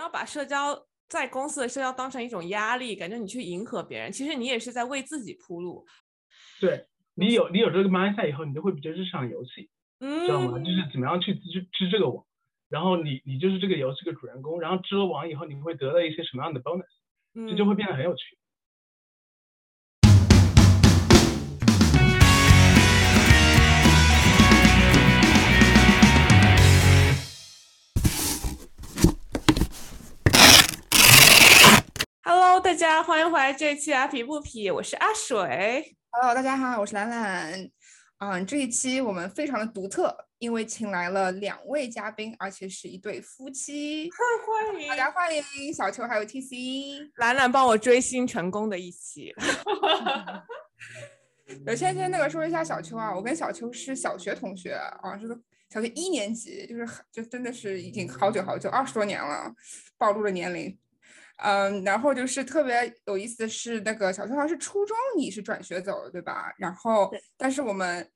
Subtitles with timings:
[0.00, 5.84] 要把社交在公司的社交当成一种压力，感觉你去迎合别人，其实你也是在为自己铺路。
[6.60, 10.58] 对你有你有这个 mindset 以后，你就会比较日常游戏，知道吗？
[10.58, 12.24] 就是怎么样去织织这个网，
[12.68, 16.86] 然后你你就是这个游戏的主人公，然后织了网以后，你会得到一些什么样的 bonus，
[17.48, 18.38] 这就会变得很有趣。
[32.62, 35.96] 大家欢迎回来这一期阿皮不皮，我是阿水。
[36.10, 37.70] Hello，大家好，我是兰兰。
[38.18, 44.10] 嗯，这一期我们非常的独特，因为请来了两位嘉宾，而且是一对夫妻。
[44.46, 45.42] 欢迎大家，欢迎
[45.72, 47.10] 小邱还有 TC。
[47.16, 49.34] 兰兰帮我追星成功的一期。
[51.66, 55.26] 首先先那个说一下小邱啊，我跟小邱是小学同学啊，是
[55.70, 59.50] 小学一年级，就是就真的是已经好久好久，二十多年了，
[59.96, 60.78] 暴露了年龄。
[61.42, 66.52] 嗯，然后就是特别有意思的是，那个小秋好像是初中你是转学走的，对吧？
[66.58, 68.08] 然后，但是我们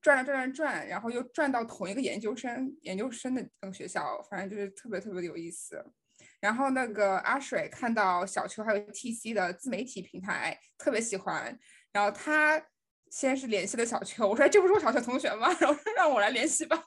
[0.00, 5.84] 转了转转转，然后又转到同一个研究生研究生的那个学校，反正就是特别特别的有意思。
[6.40, 11.56] 然后那个阿水看到小秋还有 TC 的自媒体平台，特别喜欢，
[11.92, 12.60] 然后他
[13.10, 15.48] 先是联系了小秋，我说这不是我小学同学吗？
[15.60, 16.82] 然后让我来联系吧。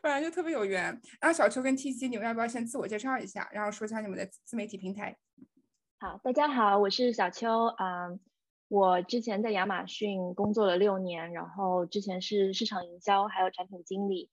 [0.00, 0.84] 本来就特别有缘。
[1.20, 5.16] 然后小邱跟 T C，你们要不要先自我介绍一下，然后说一下你们的自媒体平台？
[6.00, 7.66] 好，大家好，我是小邱。
[7.78, 8.18] 嗯，
[8.68, 14.28] 我之前在亚马逊工作了六年，然后之前是市场营销还有产品经理。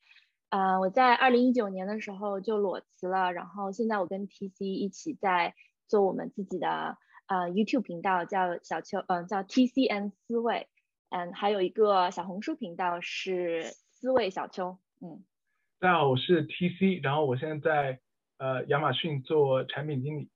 [0.50, 5.54] 嗯，我在二零一九年的时候就裸辞了，然后现在我跟 T C 一起在
[5.88, 10.68] 做我们自己的呃 YouTube 频道，叫小邱，嗯，叫 T C N 思维，
[11.10, 14.80] 嗯，还有一个小红书频道是思维小邱。
[15.02, 15.24] 嗯，
[15.80, 18.00] 大家好，我是 TC，然后我现在在
[18.38, 20.30] 呃亚马逊做产品经理。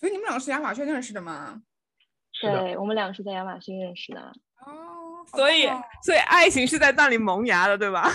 [0.00, 1.62] 所以你们两个是亚马逊认识的吗？
[2.40, 4.20] 对，我们两个是在亚马逊认识的。
[4.66, 5.68] 哦，所以
[6.02, 8.08] 所以爱情是在那里萌芽的，对吧？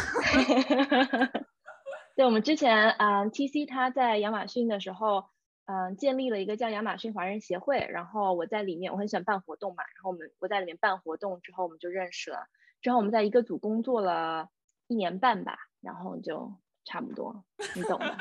[2.18, 5.30] 对，我们之前嗯 TC 他在亚马逊的时候，
[5.64, 12.48] 嗯建立了一个叫亚马逊华人协会，然后我在里面，我很喜欢办活动嘛，然后我们我在里面办活动之后，我们就认识了，
[12.82, 14.50] 之后我们在一个组工作了。
[14.88, 16.54] 一年半吧，然后就
[16.86, 18.18] 差不多，你懂的。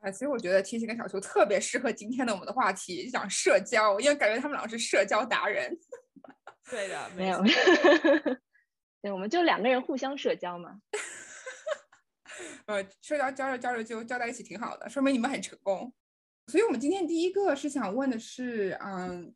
[0.00, 5.76] 啊， 其实我觉得 T T 跟小球特别适合今天的我们的话题，就讲社交，因为感觉他们俩是社交达人。
[6.70, 7.40] 对的，没有。
[9.00, 10.80] 对，我们就两个人互相社交嘛。
[12.66, 15.94] 呃，社交交着交着就交在一起挺好的，说明你们很成功。
[16.48, 19.32] 所以我们今天第一个是想问的是，嗯，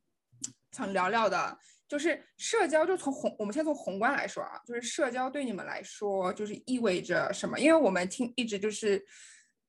[0.72, 1.58] 想聊聊的。
[1.90, 7.58] 就是社交，就从宏，我们先从宏观来说啊，就是社交对你们来说，就是意味着什么？
[7.58, 9.04] 因为我们听一直就是，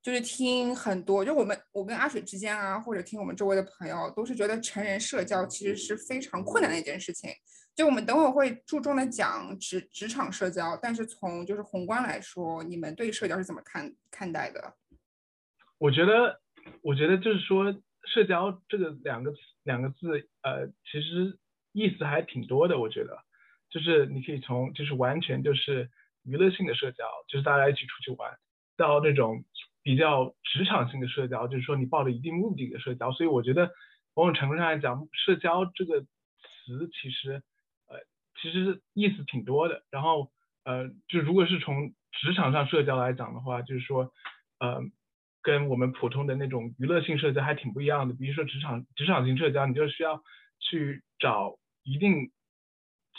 [0.04, 7.32] 就是听很多，就我们我跟阿水之间啊，或者听我们周围的朋友，都是觉得成人社交其实是非常困难的一件事情。
[7.74, 14.76] 就我们等会会注重的讲职职场社交，但是从就是宏观来说，你们对社交是怎么看看待的？
[15.80, 16.40] 我觉得，
[16.84, 17.74] 我觉得就是说，
[18.06, 19.34] 社交这个两个
[19.64, 21.36] 两个字，呃，其实。
[21.74, 23.18] 意思还挺多的，我觉得，
[23.70, 25.90] 就是你可以从就是完全就是
[26.24, 28.38] 娱乐性的社交，就是大家一起出去玩，
[28.76, 29.46] 到那种
[29.82, 33.12] 比较职场性的社交，就是说你抱着一定目的的社交。
[33.14, 33.72] 所以我觉得
[34.14, 37.42] 某种程度上来讲，社交这个词其实
[37.88, 37.98] 呃
[38.42, 39.84] 其实意思挺多的。
[39.90, 40.30] 然后
[40.66, 44.12] 呃就如果是从职场上社交来讲的话，就是说
[44.60, 44.82] 呃
[45.42, 48.14] 跟我们普通的那种娱乐性社交还挺不一样的。
[48.14, 50.22] 比如说职场职场型社交，你就需要
[50.60, 51.56] 去找。
[51.84, 52.32] 一定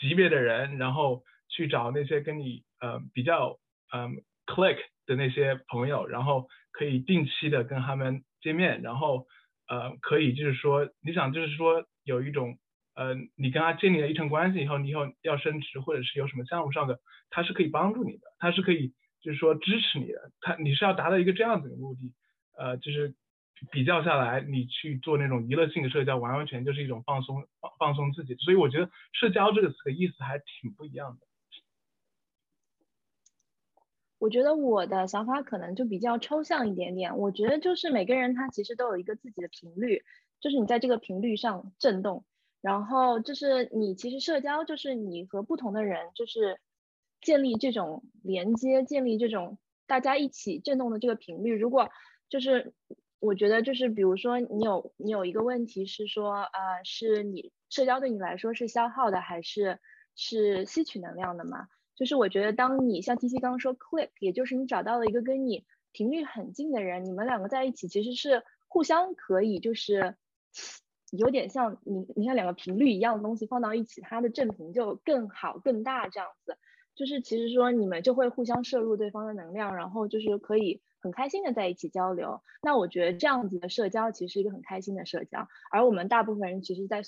[0.01, 3.59] 级别的人，然后去找那些跟你呃比较
[3.93, 9.27] 嗯 click 的那些朋友，然后可以定期的跟他们见面，然后
[9.69, 12.59] 呃可以就是说你想就是说有一种
[12.95, 22.15] 呃你跟他建立了一层关系以后，你以后要升职或者是有什么项目上的，他是可以帮助你的，他是可以就是说支持你的，他你是要达到一个这样子的目的，
[22.57, 23.15] 呃就是。
[23.71, 28.35] 比较下来，你去做那种娱乐性的社交，完完全就是一种放松放放松自己。
[28.37, 31.27] 所以我觉得“社交”这个词的意思还挺不一样的。
[34.19, 37.19] 我觉得我的想法可能就比较抽象一点点。
[37.19, 40.05] 我觉得就是每个人他其实都有一个自己的频率，
[40.41, 42.25] 就是你在这个频率上震动，
[42.61, 46.61] 然后就是你其实社交就是你和不同的人就是
[47.21, 51.53] 建立这种连接，建立这种大家一起震动的这个频率。
[51.53, 51.91] 如果
[52.29, 52.73] 就是
[53.23, 59.79] 我觉得就是，比如说你有你有一个问题是说，呃，是你社交对你来说是消耗的还是
[60.17, 61.69] 是吸取能量的嘛？
[61.95, 70.17] 就是我觉得当你像 T C 刚刚说 click，也就是你找到了一个跟你频率很近的人，你们两个在一起其实是互相可以，就是
[71.13, 76.59] 有点像你你看两个频率一样的东西放到一起，它的振频就更好更大这样子。
[76.97, 82.41] 就是其实说你们就会互相摄入对方的能量，然后就是可以很开心的在一起交流。
[82.63, 85.49] 那我觉得这样子的社交其实是一个很开心的社交。
[85.71, 87.03] 而我们大部分人其实在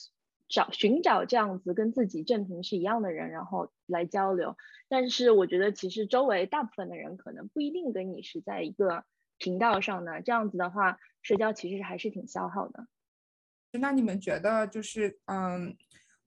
[0.48, 4.56] 找寻找这样子跟自己正频是一样的人，然后来交流。
[4.88, 9.04] 但是我觉得其实周围大部分的人可能不一定跟你是在一个
[9.38, 10.20] 频道上的。
[10.20, 12.86] 这样子的话，社交其实还是挺消耗的。
[13.72, 15.76] 那你们觉得就是嗯？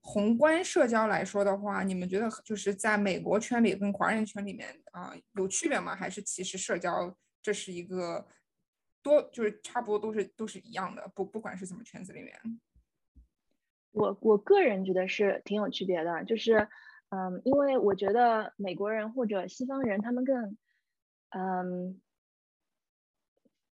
[0.00, 5.94] 宏观社交来说的话，你们觉得就是在美国圈里跟华人圈里面啊有区别吗？
[5.94, 7.14] 还是其实社交
[7.48, 8.28] 这是一个
[9.02, 12.38] 多就是差不多都是都是一样的，不不管是什么圈子里面。
[13.92, 16.68] 我我个人觉得是挺有区别的，就是
[17.08, 20.58] 嗯，因为我觉得美国人或者西方人他们更
[21.30, 21.98] 嗯。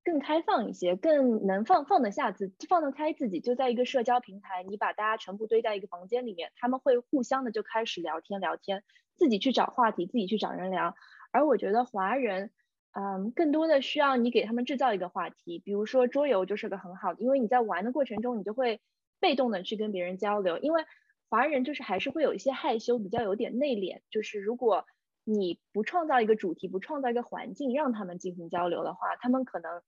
[0.01, 8.83] 更开放一些，更能放放得下自放得开自己，就在一个社交平台，你把大家全部堆在一个房间里面，他们会互相的就开始聊天聊天，
[9.17, 10.95] 自己去找话题，自己去找人聊。
[11.31, 12.49] 而我觉得华人，
[12.91, 18.81] 嗯，更多的需要你给他们制造一个话题，比如说桌游就是个很好的，因为你在玩的过程中，你就会
[19.19, 20.57] 被动的去跟别人交流。
[20.57, 20.83] 因为
[21.29, 24.85] 华人就是还是会有一些害羞，比较有点内敛，就是如果。
[25.25, 29.83] 你不创造一个主题，不创造一个环境，让他们进行交流的话，他们可能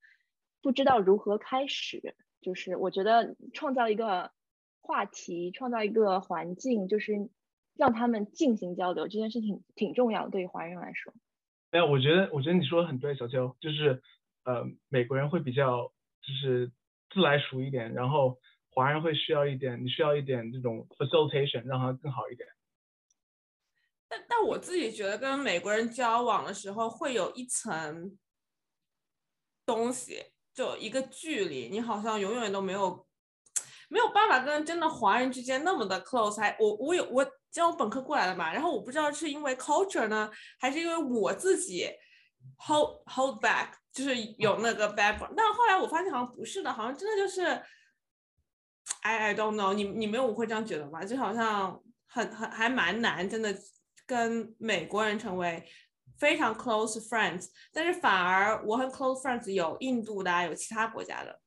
[0.62, 2.14] 不知道如何开始。
[2.42, 4.32] 就是我觉得创造一个
[4.82, 7.32] 话题，创造一个环境，就是
[7.76, 11.12] 让他们进行交流，这件事情挺重要的，对于华人来说。
[11.72, 14.02] 没有，我觉得我觉得你说的很对，小邱，就是
[14.44, 15.92] 呃，美国人会比较
[16.22, 16.72] 就是
[17.10, 18.38] 自来熟一点，然后
[18.72, 22.48] 华人会需要一点，你需要一点这种 facilitation，让他更好一点。
[24.10, 28.18] 但但我自己觉得跟美国人交往的时候会有一层
[29.66, 33.08] 东西，就一个距离，你好像永远都没有
[33.88, 36.42] 没有办法跟真的华人之间那么的 close。
[36.42, 41.88] 还我我有我像我本科过来了嘛，然后我不知道是因为 culture 呢，还是因为我自己
[42.58, 45.34] hold hold back，就是有那个 background。
[45.36, 47.42] 但后来我发现好像不是的，好像真的就是
[49.02, 51.04] ，I I don't know，你你们有会这样觉得吗？
[51.04, 53.56] 就好像很很还蛮难，真的。
[54.08, 55.64] 跟美国人成为
[56.18, 61.40] 非常 close friends，但是反而我很 close friends 有印度的，有其他国家的。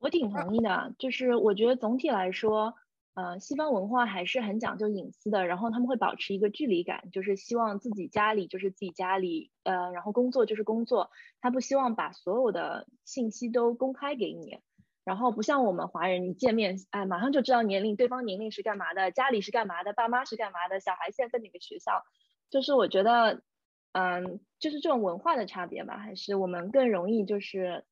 [0.00, 2.74] 我挺同意的，就是我觉得总体来说，
[3.18, 11.10] 呃，西方文化还是很讲究隐私的，然后他们会保持一个距离感，就是希望自己家里就是自己家里，呃，然后工作就是工作，
[11.40, 14.60] 他不希望把所有的信息都公开给你。
[15.02, 22.04] 然后不像我们华人，你见面哎，马上就知道年龄，对方年龄是干嘛的，家里是干嘛的，爸妈是干嘛的，小孩现在在哪个学校，
[22.50, 23.42] 就是我觉得，
[23.90, 27.84] 嗯，就是这种文化的差别吧，还是我们更容易就是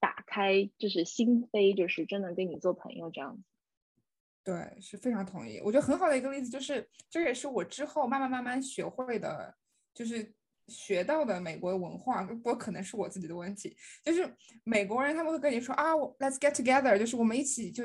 [0.00, 3.42] 打开就是心扉，就是真的跟你做朋友这样子。
[4.44, 5.60] 对，是非常同意。
[5.64, 9.54] 我觉得很好的一个例子就是，这也是我之后慢慢慢慢学会的，
[9.94, 10.34] 就是。
[10.68, 13.76] 学到的美国文化，不过可能是我自己的问题。
[14.04, 17.82] 就是美国人他们会跟你说啊，Let's get together，就是我们一起就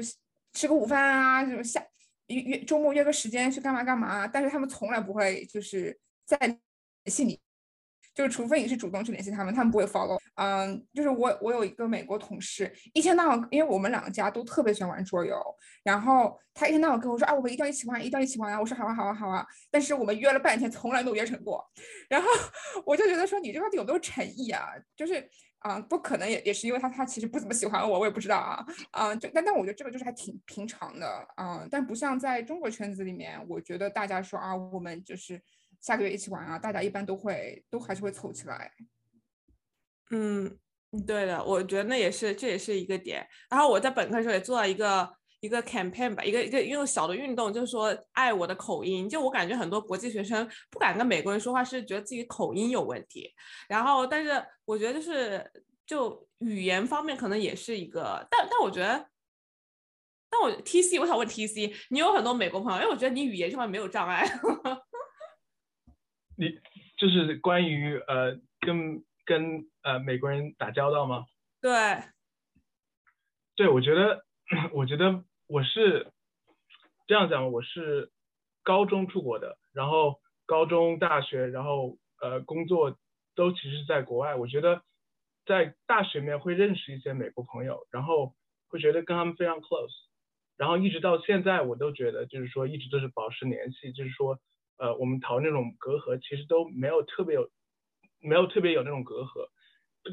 [0.54, 1.83] 吃个午饭啊，什么下
[2.27, 4.27] 约约周末约个时间去干嘛干嘛。
[4.27, 6.59] 但是他们从来不会就是在联
[7.07, 7.42] 系你。
[8.17, 10.17] 就是除非你是主动去联系他们，他们不会 follow。
[10.37, 15.39] 嗯，就是我我有一个美国同事，一天到晚，因为我们两家都特别喜欢玩桌游，
[15.83, 18.59] 然后他一天到晚跟我说啊，我们一定要一起玩，一定要一起玩啊。
[18.59, 21.63] 我说好啊好啊好啊，但是我们约了半天，从来没有约成过。
[22.09, 22.27] 然后
[22.87, 24.69] 我就觉得说你这到底有没有诚意啊？
[24.95, 28.65] 就是啊，不可能也也是因为他他其实不怎么喜欢我，我也不知道啊。
[28.94, 35.39] 嗯，就但但我觉得这个就是还挺平常的啊，但不像在中国圈子里面，我觉得大家说啊，我们就是。
[35.81, 36.59] 下个月一起玩啊！
[36.59, 38.71] 大家一般都会都还是会凑起来。
[40.11, 40.57] 嗯，
[41.05, 43.27] 对的，我觉得那也是这也是一个点。
[43.49, 45.09] 然后我在本科的时候也做了一个
[45.41, 49.07] 一个 campaign 吧，一个一个用小的运动，就是说爱我的口音。
[49.07, 53.33] 就我感觉很多国际学生不敢跟美国人说话，是觉得自己口音有问题。
[53.67, 55.51] 然后，但是我觉得就是
[55.85, 59.09] 就语言方面可能也是一个，但但我觉得，
[60.29, 64.25] 但我 T C 我想问 T C，你有很多美国朋友，因为我觉得你语言上面没有障碍。
[66.39, 66.59] 你
[66.97, 71.25] 就是关于呃跟跟呃美国人打交道吗？
[71.59, 71.71] 对，
[73.56, 74.23] 对，我觉得
[74.71, 76.11] 我觉得我是
[77.07, 78.11] 这样讲，我是
[78.61, 82.95] 高中出国的，然后高中、大学，然后呃工作
[83.33, 84.35] 都其实在国外。
[84.35, 84.83] 我觉得
[85.47, 88.35] 在大学里面会认识一些美国朋友，然后
[88.67, 90.06] 会觉得跟他们非常 close，
[90.56, 94.39] 然后一直到现在我都觉得就是说一直都是保持联系，就是说。
[94.77, 97.49] 呃，我们讨论那种隔阂，其实都没有特别有，
[98.21, 99.49] 没有特别有那种隔阂。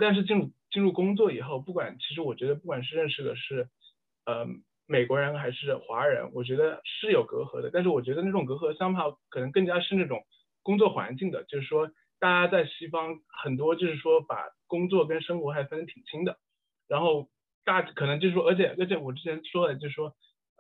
[0.00, 3.68] 但是进入进入工作以后，不管其实我觉得不管是认识的是
[4.26, 4.47] 呃
[4.87, 7.71] 美国人还是华人，我觉得是有隔阂的。
[7.73, 10.25] 但是我觉得那种隔阂 somehow 可能更加是那种
[10.62, 16.38] 工作环境的，就是说大家在西方很多就是说把工作跟生活还分得挺清的，
[16.88, 17.28] 然后
[17.64, 20.14] 大可能就是说，而且而且我之前说的就是说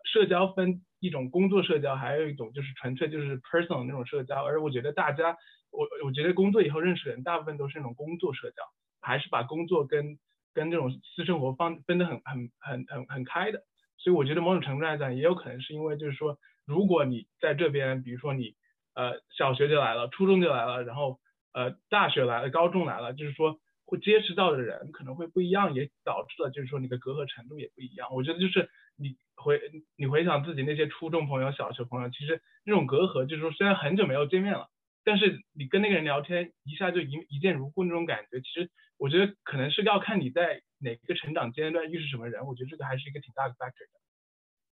[0.04, 5.36] 社交分一种工作社交，还有一种就是纯粹就是 personal 那种社交，而我觉得大家
[5.70, 8.62] 我我觉得工作以后认识的人大部分都是那种工作社交。
[9.06, 10.16] 还是把工作跟
[10.54, 13.62] 跟这种私生活分分得很很很很很开的，
[13.98, 18.54] 所以我觉得某种程度来讲，也有可能是因为就是说，如果你在这边，比如说你
[18.94, 21.20] 呃小学就来了，初中就来了，然后
[21.52, 28.08] 呃大学来了，高中来了，就是说会接触到的人可能会不一样，也导致了就是说你的隔阂程度也不一样。
[28.14, 29.60] 我觉得就是你回
[29.96, 34.68] 你回想自己那些初中朋友、小学朋友，其实那种隔阂就是说虽然很久没有见面了。
[35.06, 44.00] 但是你跟那个人聊天，一下就一一见如故那种感觉，其实我觉得可能是要看你在哪个成长阶段遇是什么人，我觉得这个还是一个挺大的 factor 的。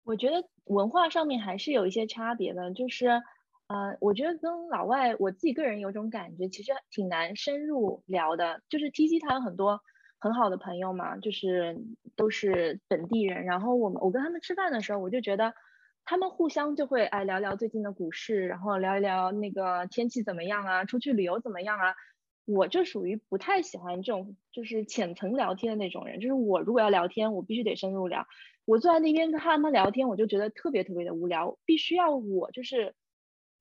[0.03, 3.07] 我觉得文化上面还是有一些差别的，就是，
[3.67, 8.63] 呃，我觉得跟老外，我自己个人有种感觉，其实挺难深入聊的。
[8.67, 9.79] 就是 T C 他有很多
[10.25, 11.77] 很好的朋友嘛，就是
[12.15, 15.53] 都是本地人，然后我们我跟他们吃饭的时候，我就觉得。
[16.07, 21.95] 他们互相就会哎聊聊最近的股市，然后聊一聊那个天气怎么样啊，出去旅游怎么样啊。
[22.45, 28.27] 我就属于不太喜欢这种就是浅层聊天的那种人，就是我如果要聊天，我必须得深入聊。
[28.65, 32.93] 我坐在那边跟他们聊天，我就觉得特别特别的无聊，必须要我就是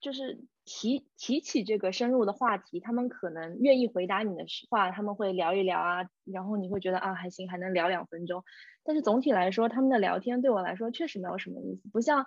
[0.04, 8.44] 就是提提起这个深入的话题，他们可能愿意回答你的话，他们会聊一聊啊，然后你会觉得啊还行，还能聊两分钟。
[8.84, 12.26] 但是总体来说，他们的聊天对我来说确实没有什么意思，不像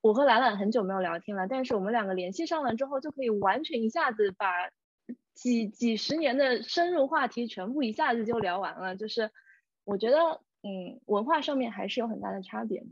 [0.00, 4.70] 我和兰兰很久没有聊天了，但是我们两个联系上了之后，就可以完全一下子把
[5.34, 8.96] 几几十年的深入话题全部一下子就聊完了。
[8.96, 9.30] 就是
[9.84, 10.16] 我觉得，
[10.62, 12.82] 嗯，文化上面还是有很大的差别。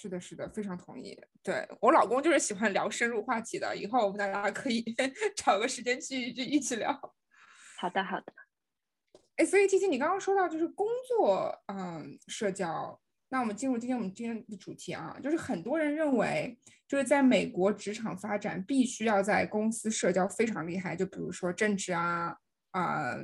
[0.00, 1.20] 是的，是的，非常同意。
[1.42, 4.84] 对我老公就是喜欢聊深入话题的，以后我们大家可以
[5.34, 6.92] 找个时间去去一起聊。
[7.80, 8.32] 好的，好的。
[9.34, 13.00] 哎，所以 T T，你刚刚说到就是工作，嗯，社交。
[13.30, 22.36] 那我们进入今天我们今天的主题啊，就是很多人认为，就是在美国职场发展必须要在公司社交非常厉害，就比如说政治啊，
[22.70, 23.16] 啊，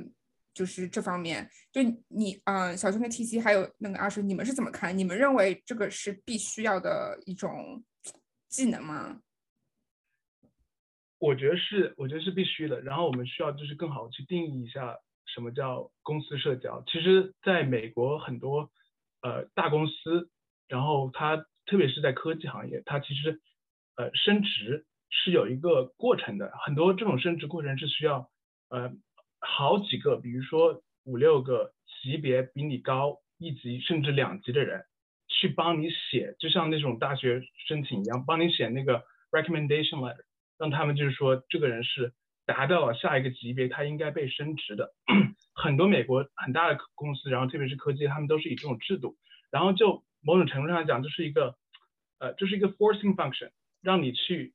[0.55, 1.47] 就是这方面。
[1.71, 4.97] 就你，嗯，小熊跟 T T 还有那个阿水，你们是怎么看？
[4.97, 7.83] 你们认为这个是必须要的一种
[8.47, 9.21] 技能吗？
[11.19, 12.81] 我觉得是，我觉得是必须的。
[12.81, 14.97] 然后我们需要就是更好去定义一下。
[15.27, 16.81] 什么叫公司社交？
[16.87, 18.71] 其实，在美国很多
[19.21, 20.29] 呃大公司，
[20.67, 21.35] 然后它
[21.65, 23.41] 特别是在科技行业，它其实
[23.95, 26.53] 呃升职是有一个过程的。
[26.63, 28.29] 很多这种升职过程是需要
[28.69, 28.93] 呃
[29.45, 34.85] 好几个，比如说五六个级别比你高一级甚至两级的人
[35.27, 40.23] 去帮你写，就像那种大学申请一样，帮你写那个 recommendation letter，
[40.57, 42.13] 让他们就是说这个人是。
[42.47, 44.93] 达到了下一个级别，他应该被升职的。
[45.55, 49.17] 很多美国很大的公司，然后特别是科技，他们都是以这种制度。
[49.49, 51.55] 然后就某种程度上讲，就是一个，
[52.19, 53.49] 呃，就是一个 forcing function，
[53.81, 54.53] 让你去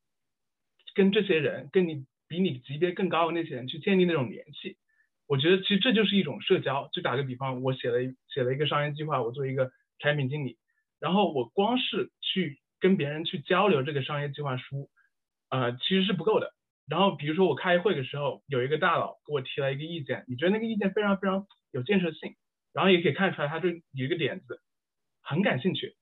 [0.94, 4.76] 跟这些人，跟你比你级别更高的那些人去建立那种联系。
[5.26, 6.88] 我觉得其实这就是一种社交。
[6.92, 7.98] 就打个比方，我写了
[8.32, 10.56] 写了一个商业计划，我作为一个产品经理，
[11.00, 14.88] 然后我光是去跟别人去交流这个商业计划书，
[15.48, 16.54] 呃，其实是不够的。
[16.88, 22.36] 然后比如说我开会的时候，有一个大佬给我提了一个意见，你觉得那个意见非常非常有建设性，
[22.72, 24.60] 然后也可以看出来他对有一个点子
[25.20, 25.96] 很感兴趣，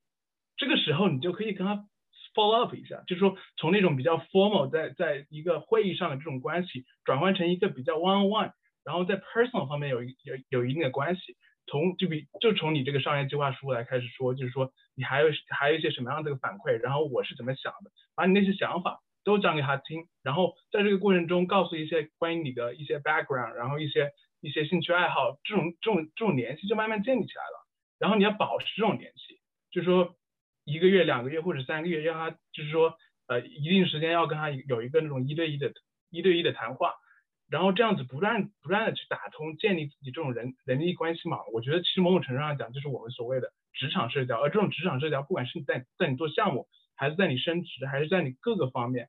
[0.58, 1.86] 这个时候你就可以跟他
[2.34, 8.52] follow up 一下，就是说从那种比较 formal 在在一个会议上的这种关系转换成一个比较 one on one，
[8.84, 10.12] 然后在 personal 方面有有
[10.48, 19.00] 有一定的关系，从就比就从你这个商业计划书来开始说，就是说你还有还有一些什么样的反馈，然后我是怎么想的，把你那些想法。
[19.24, 27.66] 都讲给他听，然后在这个过程中告诉一些关于你的一些 background，然后一些一些兴趣爱好，这种这种这种联系就慢慢建立起来了。
[27.98, 29.38] 然后你要保持这种联系，
[29.70, 30.14] 就是说
[30.68, 32.96] 一个月、两个月或者三个月，让他就是说
[33.26, 35.72] 呃一定时间要跟他有一个那种一对一的
[36.10, 36.94] 一对一的谈话，
[37.48, 41.38] 然后这样子不断不断的去打通建立自己这种人人际关系嘛。
[41.52, 44.40] 我觉得其实某种程度上讲，就是我们所谓的职场社交。
[44.40, 46.68] 而这种职场社交，不管是在在你做项目。
[47.00, 49.08] 还是在你升职，还是在你各个方面，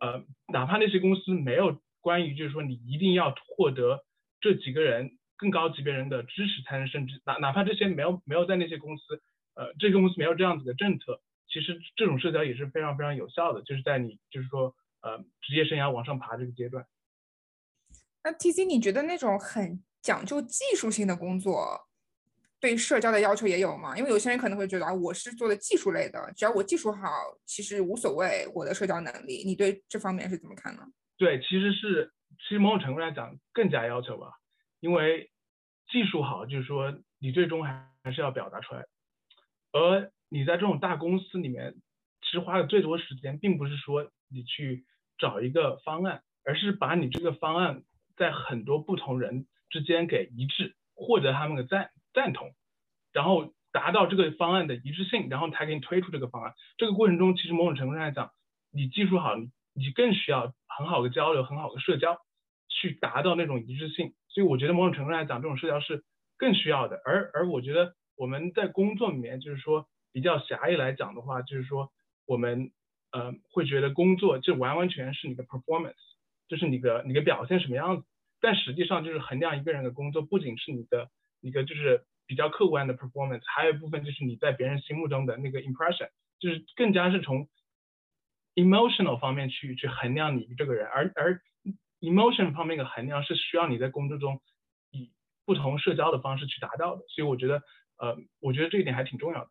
[0.00, 4.00] 呃，哪怕那些公司没有关于就是说你一定要获得
[4.40, 9.20] 这几个人更高级别人的支持才能升职，哪哪怕这些没有没有在那些公司，
[9.56, 16.86] 呃，这个公司没有这样子的政策，其实这种社交也是非常非常有效的，就是在你就是说呃职业生涯往上爬这个阶段。
[18.22, 21.88] 那 T C，你觉得那种很讲究技术性的工作，
[22.60, 23.96] 对社交的要求也有吗？
[23.96, 27.08] 因为有些人可能会觉得啊，我是做的技术类的，只要我技术好，
[27.44, 29.42] 其实无所谓我的社交能力。
[29.44, 30.82] 你对这方面是怎么看呢？
[31.16, 34.32] 对，其实是其实某种程度来讲更加要求吧，
[34.80, 35.30] 因为
[35.90, 38.84] 技术好，就是说你最终还还是要表达出来，
[39.76, 41.74] 而你在这种大公司里面，
[42.22, 44.84] 其实花的最多时间，并不是说你去
[45.18, 47.82] 找一个方案，而是把你这个方案
[48.16, 52.54] 在很多不同人之间给一致，获得他们的赞赞同，
[53.12, 56.54] 然后达到这个方案的一致性，然后才给你推出这个方案。
[56.78, 58.30] 这个过程中，其实某种程度上来讲，
[58.72, 62.18] 你技术好，你更需要很好的交流、很好的社交，
[62.68, 64.14] 去达到那种一致性。
[64.28, 66.04] 所以我觉得某种程度上来讲，这种社交是
[66.38, 67.00] 更需要的。
[67.04, 71.92] 而而我觉得我们在工作里面，就是说比较狭义来讲的话，就是说
[72.26, 72.72] 我们
[73.12, 75.94] 呃会觉得工作就完完全是你的 performance，
[76.48, 78.06] 就是你的你的表现什么样子。
[78.40, 87.48] 但实际上就是衡量一个人的工作，不仅是你的一个就是比较客观的 performance，还有一部分就是你在别人心目中的那个 impression，就是更加是从
[88.54, 90.86] emotional 方面去去衡量你这个人。
[90.86, 91.40] 而而
[92.00, 94.40] emotion 方面的衡量是需要你在工作中
[94.90, 95.10] 以
[95.46, 97.04] 不同社交的方式去达到的。
[97.08, 97.62] 所以我觉得
[97.98, 99.50] 呃，我觉得这一点还挺重要的。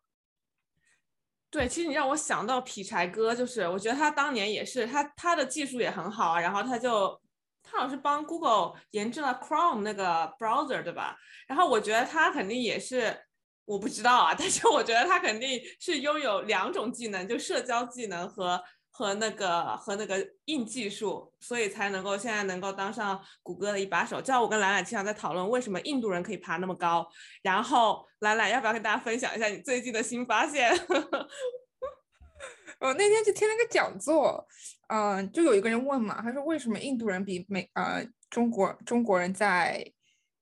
[1.50, 7.18] 对，其实你让我想到劈柴哥，就是我觉得他当年也是，他他的技术也很好啊，然后他就
[7.62, 11.16] 他好像是帮 Google 研制了 Chrome 那个 browser，对吧？
[11.46, 13.16] 然后我觉得他肯定也是，
[13.64, 18.62] 我不知道啊， 但是我觉得他肯定是拥有两种技能，就社交技能和
[18.96, 24.22] 和那个和那个硬技术，所以才能够现在能够当上谷歌的一把手。
[24.22, 27.06] 就像我跟兰兰经常在讨论，为什么印度人可以爬那么高？
[27.42, 30.72] 然后兰兰要不要跟大家分享一下你最近的新发现？
[32.80, 34.48] 我那天去听了个讲座，
[34.88, 39.84] 嗯、就有一个人问嘛，他说为什么印度人比美呃中国中国人在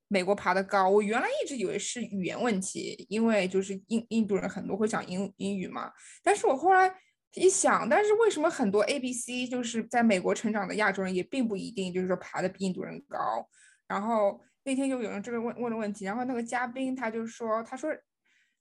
[0.06, 0.88] 美国爬得高？
[0.88, 5.90] 我原来一直以为是语言问题，因为就是印印度人很多会讲英英语嘛，
[6.22, 6.94] 但是我后来
[7.34, 13.48] 一想，但是为什么很多 A B C 就是在美国成长的亚洲人也并不一定就是说爬得比印度人高？
[13.86, 17.94] 然后那天就有人这个问问了问题，然后那个嘉宾他就说，他说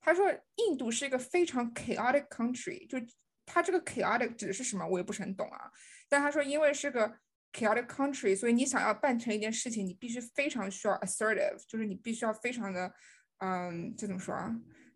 [0.01, 2.97] 他说印度是一个非常 chaotic country，就
[3.45, 5.71] 他这个 chaotic 指的是什么，我也不是很懂啊。
[6.09, 7.17] 但他说，因为是个
[7.53, 12.91] chaotic country，所以你想要办成一件事情，你必须非常需要 assertive，就是你必须要非常的，
[13.37, 14.53] 嗯，这怎么说啊？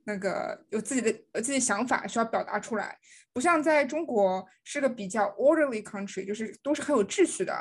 [0.08, 2.98] 那个有自己的有自己想法需要表达出来，
[3.32, 7.54] 不像在中国是个比较 orderly country，就是都是很有秩序的。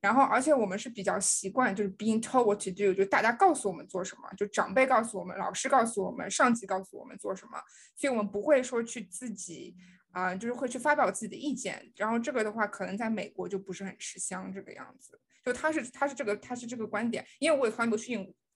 [0.00, 7.58] 然后而且我们是比较习惯就是 being told what to do，就大家告诉我们做什么，就长辈告诉我们，老师告诉我们，上级告诉我们做什么，
[7.96, 9.74] 所以我们不会说去自己。
[10.14, 15.18] 啊、就是会去发表自己的意见，然后这个的话，可能在美国就不是很吃香这个样子。
[15.44, 18.14] 就他是他是这个他是这个观点，因为我也从来没有去，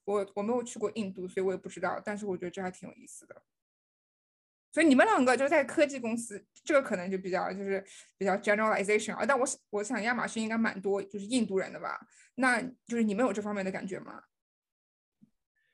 [0.08, 2.00] 我我没有去过印度，所以我也不知道。
[2.02, 3.42] 但是我觉得这还挺有意思的。
[4.72, 7.84] 所以你们两个就在科技公司，这个可能就比较就是
[8.16, 9.24] 比较 generalization 啊。
[9.26, 12.00] 但我想我想亚马逊应该蛮多就是印度人的吧？
[12.36, 14.22] 那就是你们有这方面的感觉吗？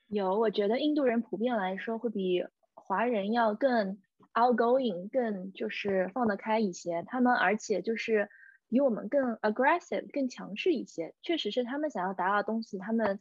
[0.08, 2.44] 有，我觉得印度人普遍来说会比
[2.74, 3.98] 华人要更
[4.32, 7.02] outgoing，更就是放得开一些。
[7.06, 8.28] 他们而且就是
[8.68, 11.14] 比我们更 aggressive，更强势一些。
[11.22, 13.18] 确实是他们想要达到的东西，他们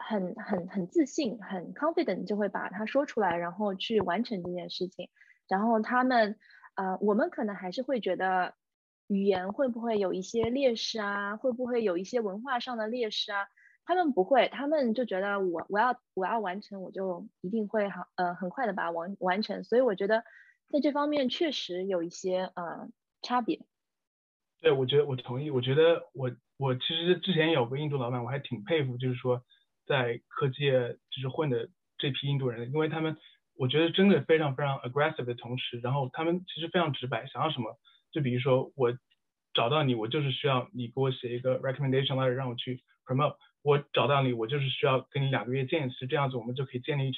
[0.00, 5.08] 很很很自信，很 confident，就会把它说出来，然后去完成这件事情。
[5.46, 6.36] 然后他们，
[6.74, 8.54] 呃，我们可能还是会觉得
[9.06, 11.36] 语言会不会有一些劣势啊？
[11.36, 13.46] 会不会有一些文化上的劣势啊？
[13.84, 19.64] 他们不会，他们就觉得我我要我要完成，我就一定会好呃很快的把它完完成。
[19.64, 20.22] 所以我觉得
[20.68, 22.88] 在这方面确实有一些呃
[23.22, 23.60] 差别。
[24.60, 25.50] 对，我觉得我同意。
[25.50, 29.42] 我觉得我我其实之前有个印度老板，我还挺佩服，就是说
[29.90, 30.70] 在科技
[31.10, 33.16] 就是混的这批印度人，因为他们
[33.56, 37.76] 我觉得真的非常非常 aggressive 的同时，然后他们其实非常直白，想要什么
[38.12, 38.96] 就比如说我
[39.52, 43.34] 找到你，我就是需要你给我写一个 recommendation letter 让我去 promote。
[43.62, 47.10] 我找到你，我就是需要跟你两个月见一次，这样子我们就可以建立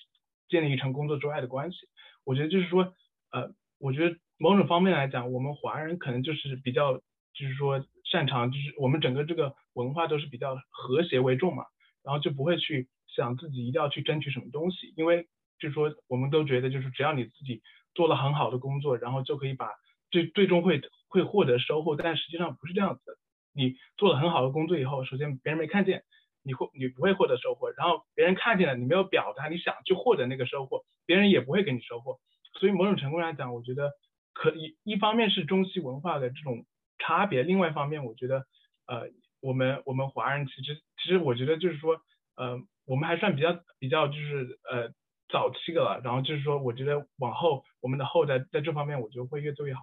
[0.48, 1.76] 建立一成工作之外的关系。
[2.24, 2.94] 我觉得就是说，
[3.30, 11.66] 呃，我觉得某种方面来讲，我们华人可能就是比较，就是说擅长，就是我们整个这个文化都是比较和谐为重嘛，
[12.04, 17.62] 然后就不会去想自己一定要去争取什么东西，因为就是说我们都觉得就是只要你自己
[17.94, 19.68] 做了很好的工作，然后就可以把
[20.10, 23.12] 最最终会会获得收获，但实际上不是这样子的。
[23.54, 26.02] 你做了很好的工作以后，首先别人没看见。
[26.44, 32.18] 你会你不会获得收获，然后别人看见了你没有表达你想去获得那个收获，别人也不会给你收获。
[32.58, 33.92] 所以某种程度来讲，我觉得
[34.32, 36.66] 可以一方面是中西文化的这种
[36.98, 38.44] 差别，另外一方面我觉得
[38.86, 39.08] 呃
[39.40, 41.94] 我们我们华人其实其实我觉得就是说
[42.36, 44.88] 呃我们还算比较比较就是呃
[45.28, 46.00] 早期的了。
[46.04, 49.80] 然后就是说，我觉得往后我们的后代在这方面，我觉得会越做越好。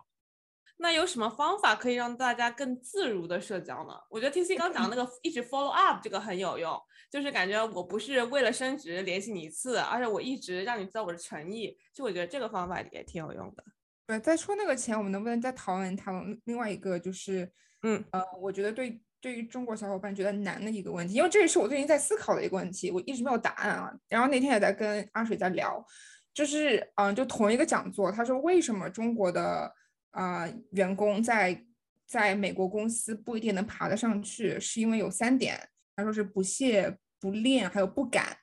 [0.82, 3.94] 那有什么方法可以让大家更自如的社交呢？
[4.10, 13.64] 我觉得 T C 刚讲那个一直 follow up 这个很有用，就是感觉我不是为了升职联系你一次，而且我一直让你知道我的诚意，就我觉得这个方法也挺有用的。
[14.08, 17.52] 对，在说那个前，我们能不能再讨论讨论另外一个，就是
[17.84, 23.94] 嗯呃，我觉得对对于中国小伙伴觉得难的一个问题，因为这也是我最近在思考的一个问题，我一直没有答案啊。
[24.08, 25.86] 然后那天也在跟阿水在聊，
[26.34, 29.74] 就是嗯，就同一个讲座，他说为什么中国的。
[30.12, 31.64] 啊，员工在
[32.08, 35.70] 在美国公司不一定能爬得上去，是因为有三点。
[35.96, 38.36] 他说是不屑、不练，还有不敢。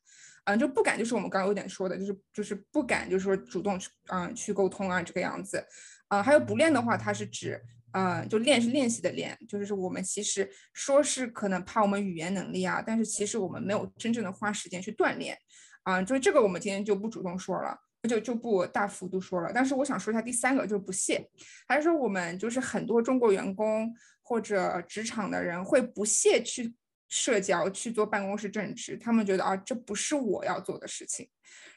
[0.45, 5.67] 嗯，就不敢，就是我们刚刚有点说的，就是就是不敢，就是说主动去嗯去沟通啊这个样子。
[6.07, 7.61] 啊，还有不练的话，它是指
[7.97, 15.39] 嗯，就练是练习的练，就是我们其实说是可能怕我们语言能力啊，但是其实我们没有真正的花时间去锻炼。
[15.85, 17.77] 啊，就是这个我们今天就不主动说了。
[18.07, 21.29] 就就不大幅度说了，但是我想说一下第三个，就是不屑，
[21.67, 26.73] 还是说我们就是很多中国员工或者职场的人会不屑去
[27.09, 31.29] 社交，去做办公室政治，他们觉得啊，这不是我要做的事情。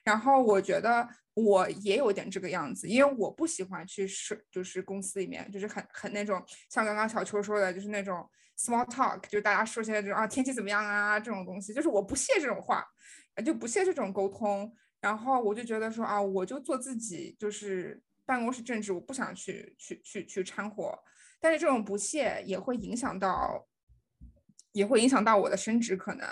[0.04, 12.84] 然后我觉得我也有点这个样子，因为我不喜欢去社，就是公司里面就是很很那种，像刚刚小秋说的，就是那种 small talk，就大家说些这种啊天气怎么样啊这种东西，就是我不屑这种话，
[13.46, 14.74] 就不屑这种沟通。
[15.02, 20.98] 然后我就觉得说啊，我就做自己，就是办公室政治，我不想去去去去掺和。
[21.40, 23.66] 但是这种不屑也会影响到，
[24.72, 26.28] 也会影响到我的升职可能。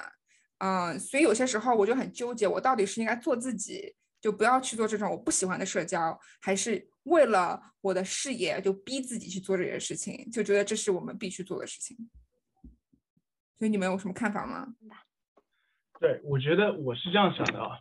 [0.59, 11.95] 嗯，所以有些时候我就很纠结，我到底是应该做自己，就不要去做这种我不喜欢的社交，还是为了我的事业就逼自己去做这些事情，就觉得这是我们必须做的事情。
[13.57, 14.73] 所以你们有什么看法吗？
[15.99, 17.77] 对，我觉得我是这样想的啊。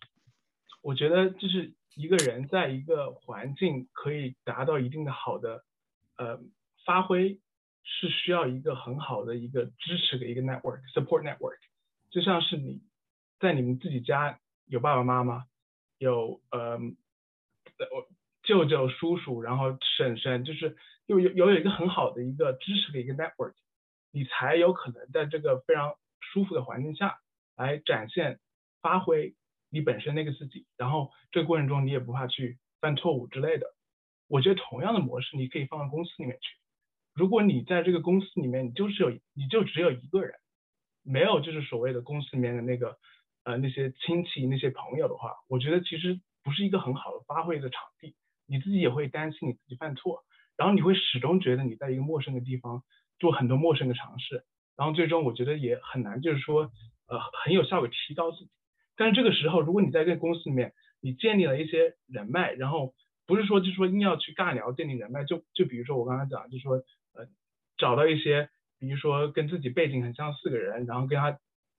[0.83, 5.65] 我觉得就是一个人在一个环境可以达到一定的好的
[6.17, 6.41] 呃
[6.85, 7.41] 发挥，
[7.89, 11.57] 是需要一个很好的一个支持的一个 network support network，
[12.11, 12.83] 就像是你
[13.39, 15.47] 在你们自己家有爸爸妈妈，
[15.99, 16.79] 有呃
[18.43, 23.55] 舅舅叔叔，然后婶婶，就是有有有一个很好的一个支持的一个 network，
[24.11, 27.21] 你才有可能在这个非常舒服的环境下
[27.57, 28.41] 来展现
[28.83, 29.35] 发挥。
[29.69, 33.75] 你本身那个自己，然后这个过程中你也不怕去犯错误之类的。
[34.29, 36.57] 我觉得同样的模式你可以放到公司里面去。
[37.17, 40.35] 如果你在这个公司里面，你就是有你就只有一个人，
[41.03, 42.99] 没有就是所谓的公司里面的那个
[43.45, 48.15] 呃那些亲戚那些朋友的话，我觉得其实不是一个很好的发挥的场地。
[48.47, 50.25] 你自己也会担心你自己犯错，
[50.57, 52.83] 然后你会始终觉得你在一个陌生的地方
[53.19, 54.45] 做很多陌生的尝试，
[54.77, 56.71] 然后最终我觉得也很难就是说
[57.09, 58.51] 呃很有效的提高自己。
[58.95, 62.95] 但是这个时候，如果你在这个公司里面，你建立了一些人脉，然后
[63.27, 66.83] 不是说就是说硬要去尬聊建立人脉，就就比如说我刚才讲，就是说
[67.17, 67.27] 呃
[67.77, 68.49] 找到一些，
[68.79, 71.39] 比如说跟自己背景很相似的人，然后跟他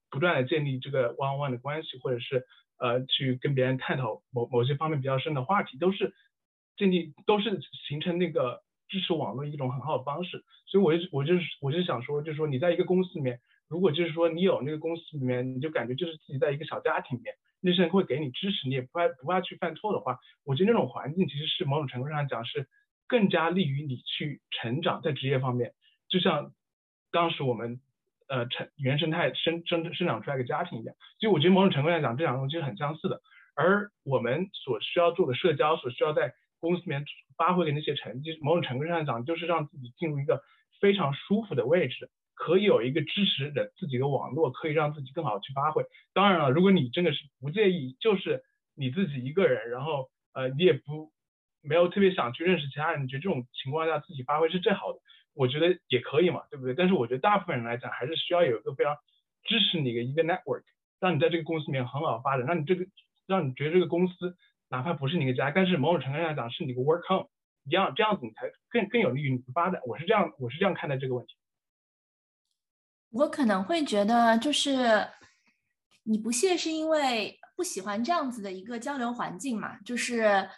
[0.09, 2.45] 不断的建立这个 one on one 的关系，或者是
[2.77, 6.13] 呃去跟别人探讨某某些方面比较深的话题，都是
[6.75, 10.43] 建立都是形成那个支持网络一种很好的方式。
[10.65, 13.39] 所以我就我就是我就想说，就是说你在一个公司里面。
[13.69, 22.69] 如果就是说你有那个公司里面，你就感觉就是自己在一个小家庭里面，那些人会给你支持，你也不怕不怕去犯错的话，我觉得那种环境其实是某种程度上讲是
[23.07, 25.73] 更加利于你去成长在职业方面。
[26.09, 26.53] 就像
[27.11, 27.79] 当时我们
[28.27, 33.21] 呃成原生态生生生长出来一个家庭一样，所以我觉得某种程度上讲这两个东西是很相似的。
[33.55, 40.41] 而我们所需要做的社交，所需要在公司里面发挥的那些成绩，某种程度上讲就是让自己进入一个
[40.79, 42.09] 非常舒服的位置。
[42.35, 45.83] 可以有一个支持的自己的网络，可以让自己更好去发挥。
[46.13, 48.43] 当然了，如果你真的是不介意，就是
[48.75, 51.11] 你自己一个人，然后呃你也不
[51.67, 54.99] 没有特别想去认识其他人，你觉得这种情况下自己发挥是最好的，
[55.33, 56.73] 我觉得也可以嘛，对不对？
[56.73, 58.95] 但是我觉得大部分人来讲，还是需要有一个非常
[59.43, 60.63] 支持你的一个 network，
[60.99, 62.85] 让你在这个公司里面很好发展，让你这个
[63.27, 64.35] 让你觉得这个公司
[64.69, 67.29] 哪怕不是你的家，但是某种程度上讲是你的 work home
[67.65, 69.81] 一样，这样子你才更更有利于你的发展。
[69.85, 71.35] 我是这样我是这样看待这个问题。
[73.11, 75.07] 我可能会觉得，就是
[76.03, 79.77] 你不屑是因为不喜欢这样子的一个交流环境嘛？
[79.79, 80.49] 就是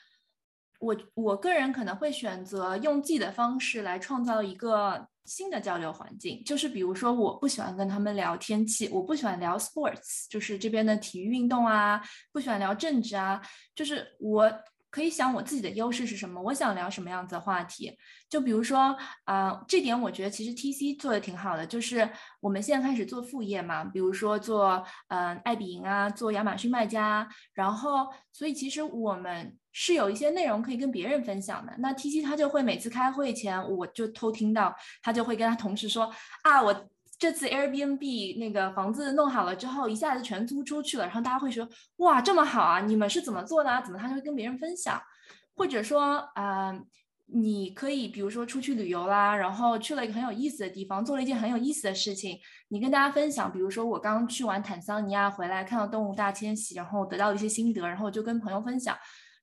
[0.79, 6.41] 我我个人可能会选择用自己的方式来创造一个新的交流环境。
[6.43, 13.41] 就是比如说，我不喜欢跟他们聊天气，我不喜欢聊 sports，就是这边的体育运动啊，不喜欢聊政治啊。
[13.75, 14.51] 就是我
[14.89, 17.95] 可以想我自己的优势是什么，我想聊什么样子的话题。
[18.27, 31.73] 就比如说，啊，这点我觉得其实 TC 做的挺好的，就是我们现在开始做副业嘛，比如说做嗯爱彼迎啊，做亚马逊卖家，然后所以其实我们是有一些内容可以跟别人分享的。
[31.79, 36.11] 那 TC 他就会每次开会前，我就偷听到，他就会跟他同事说
[36.43, 36.89] 啊，我。
[37.19, 42.79] 这次 Airbnb 那个房子弄好了之后，一下子全租出去了，然后大家会说，哇，这么好啊！
[42.79, 43.83] 你们是怎么做的？
[43.85, 44.97] 怎么他就会跟别人分享，
[45.53, 46.73] 或者说，啊，
[47.25, 58.95] 你可以比如说出去旅游啦，然后去了一个很有意思的地方，做了一件很有意思的事情，你跟大家分享，比如说我刚去完坦桑尼亚回来，看到动物大迁徙，然后得到一些心得，然后就跟朋友分享，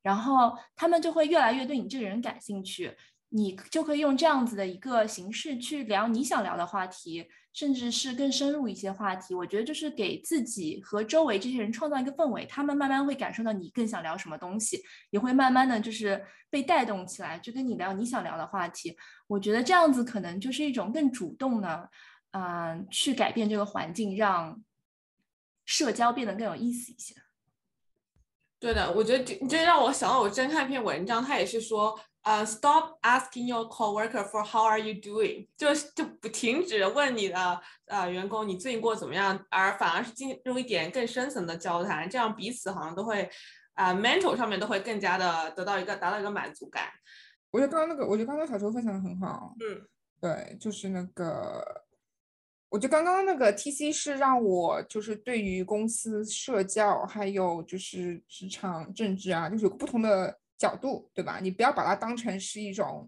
[0.07, 2.97] 然后他们就会越来越对你这个人感兴趣，
[3.31, 7.27] 你就可以用这样子的一个形式去聊你想聊的话题。
[7.57, 18.95] 甚至是更深入一些话题，我觉得就是给自己和周围这些人创造一个氛围，他们慢慢会感受到你更想聊什么东西，也会慢慢的就是被带动起来，就跟你聊你想聊的话题。
[19.27, 21.91] 我觉得这样子可能就是一种更主动的，
[22.33, 24.63] 嗯，去改变这个环境，让
[25.65, 27.15] 社交变得更有意思一些。
[28.67, 31.97] 对的，我觉得这这让我想到我之前看一篇文章，他也是说。
[32.27, 43.31] 呃，stop asking your coworker for how are you doing，就就不停止问你的呃员工你最近过得怎么样，而反而是进入一点更深层的交谈，这样彼此好像都会
[43.75, 46.89] 啊 mental 上面都会更加的得到一个达到一个满足感。
[47.53, 49.55] 我觉得刚刚那个，我觉得刚刚小周分享的很好。
[49.61, 49.87] 嗯，
[50.21, 51.63] 对，就是那个，
[52.69, 60.39] 我觉得刚刚那个 TC 是让我就是对于公司社交还有就是职场政治啊，就是有不同的。
[60.59, 61.39] 角度对吧？
[61.39, 63.07] 你不要把它当成是一种，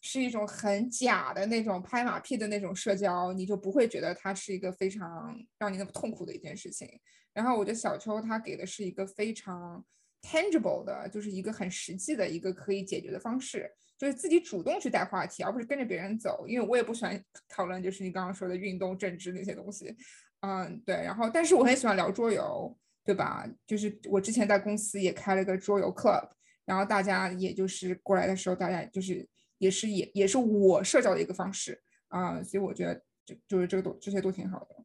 [0.00, 6.88] 是一种很假的那种拍马屁的那种社交，你就不会觉得它是一个非常让你那么痛苦的一件事情。
[7.34, 9.84] 然后我觉得小邱他给的是一个非常
[10.24, 16.46] tangible 的，就是一个很实际的一个可以解决的方式，就是自己主动去带话题，而不是跟着别人走。
[16.48, 19.94] 因为我也不喜欢讨论，就是你刚刚说的运动、政治那些东西。
[20.40, 20.96] 嗯，对。
[20.96, 23.46] 然后，但是我很喜欢聊桌游，对吧？
[23.66, 26.28] 就是我之前在公司也开了个桌游 club。
[26.66, 32.94] 然后大家也就是过来的时候，大家就是也是也也是我社交的一个方式啊，所以我觉得
[33.26, 34.76] 就就是这个都这些都挺好的。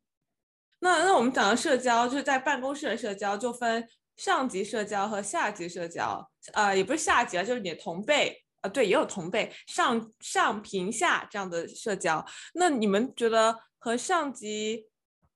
[0.80, 3.88] 那那我们讲的社交就是在办公室的社交，就分
[4.20, 12.26] 上级社交和下级社交，呃，也不是下级啊，就是你的同辈啊，对，也有同辈，上上平下这样的社交。
[12.54, 14.88] 那你们觉得和上级，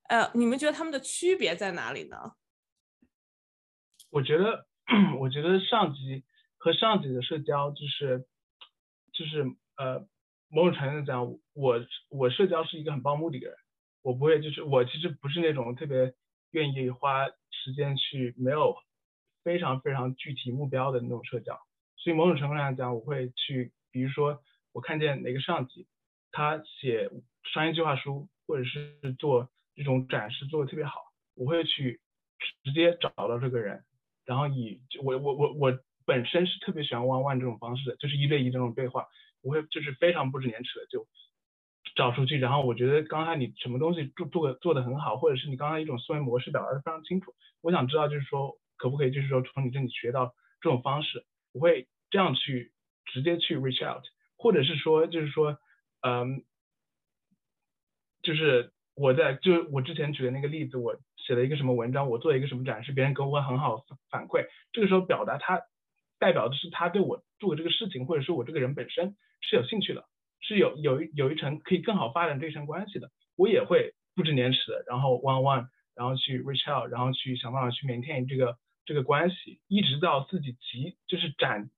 [0.08, 2.34] 呃，你们觉得他们的区别在哪里呢？
[4.10, 4.66] 我觉得，
[5.18, 6.24] 我觉得上级。
[6.56, 8.26] 和上级的社交就是，
[9.12, 9.44] 就是
[9.76, 10.06] 呃，
[10.48, 13.56] 某种程度讲，我我社交是一个很报目的一个人，
[14.00, 16.14] 我不会就是我其实不是那种特别
[16.52, 17.26] 愿意花
[17.62, 18.76] 时间去没有
[19.42, 21.58] 非常非常具体目标的那种社交，
[21.96, 25.86] 所以某种程度上讲，我会去，比如说我看见哪个上级
[26.32, 27.10] 他写
[27.52, 31.00] 商业计划书或者是做这种展示做的特别好，
[31.34, 32.00] 我会去
[32.62, 33.84] 直接找到这个人，
[34.24, 35.78] 然后以我我我我。
[36.06, 39.06] 本身是特别喜欢 one one 这种方式的，就是一对一这种对话，
[39.40, 41.06] 我会就是非常不知廉耻的就
[41.94, 42.38] 找出去。
[42.38, 47.34] 然后我觉得刚才你什么东西做做做的很好，或者是你刚才一种思维模式表达的非常清楚。
[47.60, 52.72] 我想知道就是说可不可以就是说从你这里学到这种方式，我会这样去
[53.04, 54.04] 直接去 reach out，
[54.36, 55.58] 或者是说就是说
[56.00, 56.44] 嗯，
[58.22, 65.62] 就是我在就我之前举的那个例子，我写了一个什么文章，我做了一个什么展示，别人给我很好反馈，这个时候表达他。
[66.20, 70.06] 代表的是他对我做的这个事情，或者说我这个人本身是有兴趣的，
[70.46, 81.70] 是有有有一层可以更好发展这层关系的，我也会不知廉耻的，然后 one one，然后去 reach out，然后去想办法去 maintain 这个这个关系，一直到自己急就是展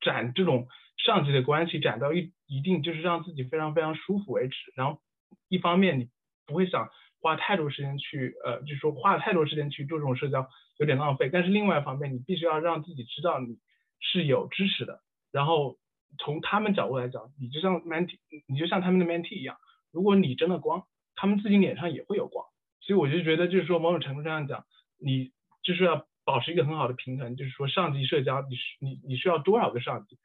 [0.00, 4.56] 展这种上级的关系展到一一定就是让自己非常非常舒服为止。
[4.76, 5.00] 然后
[5.48, 6.08] 一方面你
[6.46, 10.48] 不会想花太多时间去呃，就是说花太多时间去做这种社交
[10.78, 13.58] 有点浪费，但是另外一方面你必须要让自己知道你。
[14.04, 15.78] 是有支持的，然后
[16.18, 19.56] 从他们角度来讲，你就像 mentee，你就像他们的 mentee 一样，
[19.90, 22.46] 如果你真的光，他们自己脸上也会有光，
[22.80, 24.66] 所以我就觉得就是说某种程度上讲，
[24.98, 30.18] 你就是要保持一个很好的平衡，就是说上级社交，你你你需要多少个上级？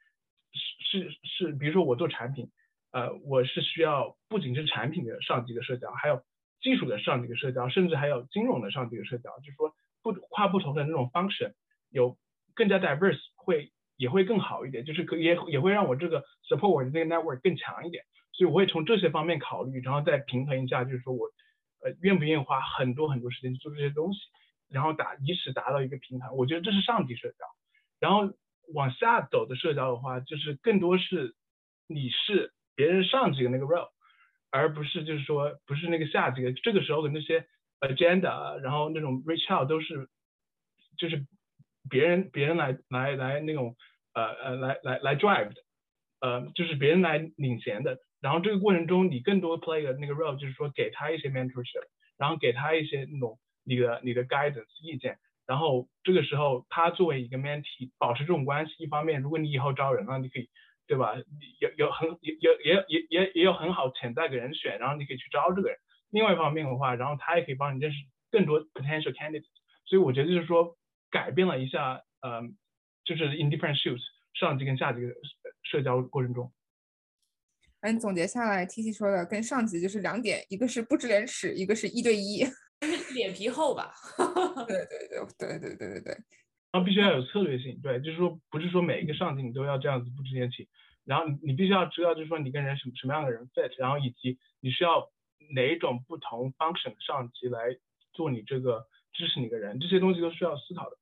[0.52, 2.50] 是是是，比如说我做产品，
[2.90, 6.22] 呃，我是需要不仅是产品的上级的社交，还有
[6.60, 11.54] 技术的上级的社交，甚至还有金融的上级的社交，就是说不跨不同的那种 function
[11.90, 12.16] 有。
[12.54, 21.26] 更加 diverse 会也会更好一点，就是可也也会让我这个 support 我的这个 network 更强一点，所以我会从这些方面考虑，然后再平衡一下，就是说我
[21.84, 24.20] 呃愿不愿意花很多很多时间去做这些东西，
[24.70, 26.36] 然后达以此达到一个平衡。
[26.36, 27.44] 我觉得这是上级社交，
[27.98, 28.32] 然后
[28.72, 31.34] 往下走的社交的话，就是更多是
[31.88, 33.88] 你是别人上级的那个 role，
[34.50, 36.52] 而不是就是说不是那个下级的。
[36.52, 37.48] 这个时候的那些
[37.80, 40.08] agenda，然后那种 reach out 都是
[40.96, 41.26] 就是
[41.88, 43.76] 别人别人来来来那种
[44.14, 45.62] 呃呃来来来 drive 的，
[46.20, 47.98] 呃就是别人来领衔的。
[48.20, 55.18] 然后这个过程中你更多 play 的那个 role 就是说给他一些 mentorship，然后给他一些那种你的你的 guidance 意见。
[55.46, 60.50] 然后这个时候，他作为一个 mentee，保持这种关系，一方面，如果你以后招人了，你可以，
[60.86, 61.14] 对吧？
[61.58, 65.78] 有有很也也也也也也有很好潜在的人选，然后你可以去招这个人。
[66.10, 67.98] 另外一方面的话，然后他也可以帮你认识
[68.30, 69.46] 更多 potential candidates。
[69.86, 70.76] 所以我觉得就是说，
[71.10, 72.42] 改变了一下，呃，
[73.04, 74.00] 就是 in different shoes，
[74.34, 75.14] 上级跟下级的
[75.62, 76.52] 社交过程中。
[77.80, 82.44] 嗯，总结下来，T T 说的跟上级就是两点，一个是不知廉耻，一个是一对一。
[83.14, 83.92] 脸皮厚吧？
[84.68, 86.12] 对对对对对对对对。
[86.70, 90.68] 然后必须要有策略性，对，就是说不是说每一个上级你都要这样子不知廉耻，
[91.04, 95.10] 然后你你必须要知道，就是说你跟人什么什么样的人 fit，然后以及你需要
[95.54, 97.76] 哪一种不同 function 的上级来
[98.12, 100.97] 做你这个支持你的人，这些东西都需要思考的。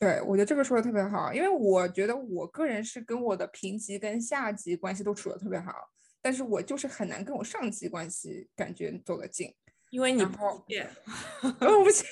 [0.00, 5.72] 对，我觉得这个说的特别好，因为我觉得我个人是跟我的平级跟下级关系都处的特别好，
[6.20, 9.54] 但是我就是很难跟我上级关系感觉走得近。
[9.90, 10.88] 因为你不见，
[11.42, 12.06] 我不见，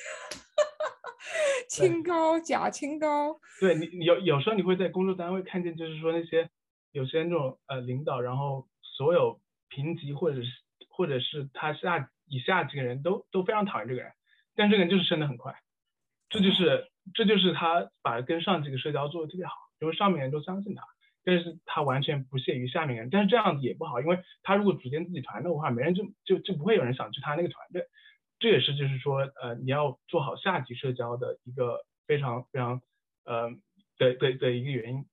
[1.69, 3.41] 清高假清高。
[3.59, 6.49] 对你有有时候你会在工作单位看见，就是说那些
[6.93, 10.49] 有些那种呃领导，然后所有平级或者是
[10.91, 14.13] 或者是他下以下几个人都都非常讨厌这个人，
[14.55, 15.55] 但这个人就是升的很快，
[16.29, 20.83] 这就是这就是他把跟上级的社交做的特别好，因为上面人都相信他。
[21.23, 27.87] 但是他完全不屑于下面人，但是这样子也不好，因为他如果组建自己团队的话，没人就就就不会有人想去他那个团队，
[28.39, 32.81] 这也是就是说，呃，你要做好下级社交的一个非常非常
[33.25, 33.51] 呃
[33.99, 35.05] 的的的一个原因。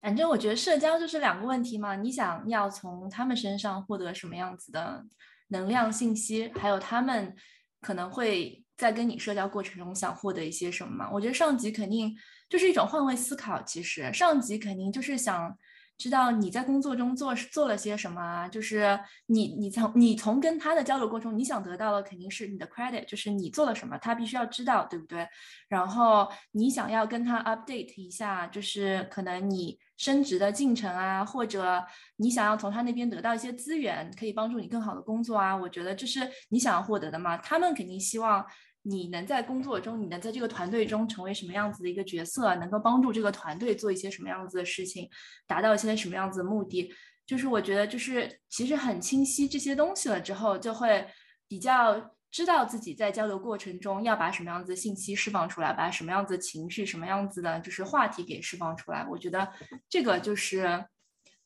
[0.00, 5.04] 反正我觉得社交就是两个问题嘛，你想要从他们身上获得什么样子的
[5.50, 7.36] 能量信息，还有他们
[7.80, 11.10] 可能会在跟你社交过程中想获得一些什么吗？
[11.12, 12.14] 我觉得上级肯定。
[12.46, 15.58] 就是一种换位思考，其实上级肯定就是想
[15.96, 25.26] 知道你在工作中做做了些什么啊，就是你你从你从跟他的交流过程中，你想得到的肯定是你的 credit，就是你做了什么，他必须要知道，对不对？
[25.68, 31.82] 然后你想要跟他 update 一下，就是可能你升职的进程啊，或者
[32.16, 37.36] 你想要从他那边得到一些资源，可以帮助你更好的工作啊，我觉得这是你想要获得的嘛。
[37.38, 38.44] 他们肯定希望。
[38.86, 42.54] 你能在工作中，你能在这个团队中成为什么样子的一个角色？
[42.56, 45.08] 能够帮助这个团队做一些什么样子的事情，
[45.46, 46.92] 达到一些什么样子的目的？
[47.24, 51.06] 就是我觉得，就是其实很清晰这些东西了之后，就会
[51.48, 59.06] 比较知道自己在交流过程中要把什么样子的信息释放出来，把什么样子的情绪、什么样子的就是话题给释放出来。
[59.10, 59.50] 我觉得
[59.88, 60.84] 这个就是，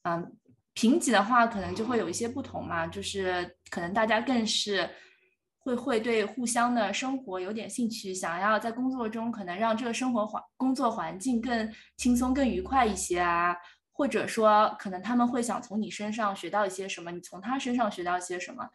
[0.02, 0.36] 嗯，
[0.74, 4.90] 评级的话可能就会有一些不同嘛，就是可能大家更是。
[5.68, 13.54] 会会对互相的生活有点兴趣，想要在工作中可能让这个生活环工作环境更轻松、更愉快一些啊，
[13.92, 18.66] 或者说可能他们会想从你身上学到一些什么，你从他身上学到一些什么，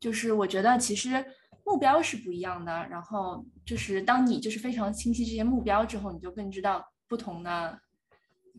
[0.00, 1.24] 就是我觉得其实
[1.64, 2.72] 目标是不一样的。
[2.88, 7.80] 然后就是当你就是非常清晰这些目标之后，你就更知道不同的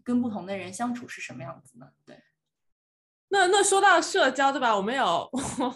[0.02, 2.18] 跟不同的人相处是什么样子的，对。
[3.32, 4.76] 那那说到社交，对吧？
[4.76, 5.30] 我们有，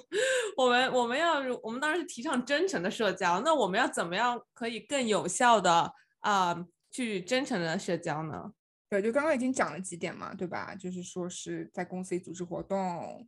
[0.58, 3.40] 我们我们要，我们当然是提倡真诚的社交。
[3.46, 8.52] 那我们要怎么样可以更有效的啊去真诚的社交呢？
[8.90, 10.76] 对，就刚刚已经讲了几点嘛，对吧？
[10.76, 13.26] 就是说是在公司里组织活动，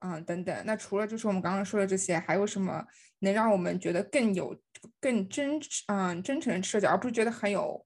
[0.00, 0.62] 嗯，等等。
[0.64, 2.84] 那除了就是我们刚刚说的这些，还有什么
[3.18, 4.56] 能让我们觉得更有
[5.00, 7.84] 更真嗯真诚的社交，而不是觉得很有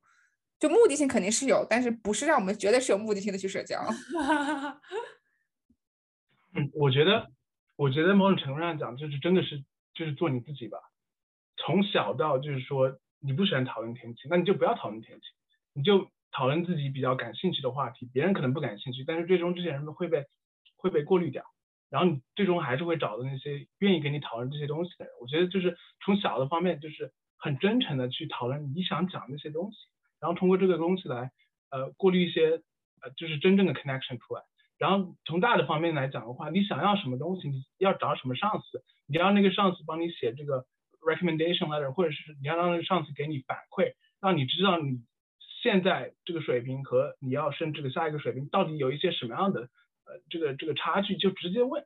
[0.60, 1.08] 就目的性？
[1.08, 3.82] 肯定是有，但是不是让我们觉得是有目的性的去社交？
[6.54, 7.30] 嗯，我觉得，
[7.76, 10.78] 我觉得某种程度上讲，就是真的是就是做你自己吧。
[11.56, 15.26] 从小到就是说，你不喜欢讨论天气，那你就不要讨论天气，
[15.74, 18.08] 你就讨论自己比较感兴趣的话题。
[18.12, 20.24] 别人可能不感兴趣，但是最终这些人会被
[20.76, 21.44] 会被过滤掉，
[21.90, 25.14] 然后你最终还是会找到那些愿意跟你讨论这些东西的人。
[25.20, 29.78] 我觉得就是从小的方面，就是很真诚的去讨论你想讲那些东西，
[30.20, 31.30] 然后通过这个东西来
[31.70, 32.62] 呃过滤一些
[33.02, 34.42] 呃就是真正的 connection 出来。
[34.78, 40.64] 然后从大的方面来讲的话，你想要什么东西，你要找什么上司，你要那个上司帮你写这个
[41.00, 45.00] recommendation letter，或者是你要让那个上司给你反馈，让你知道你
[45.62, 49.62] 现在这个水平和你要升这个下一个水平到底有一些什么样的
[50.06, 51.84] 呃这个这个差距，就直接问，